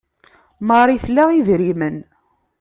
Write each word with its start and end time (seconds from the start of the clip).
Marie 0.67 1.01
tla 1.05 1.23
idrimen. 1.39 1.95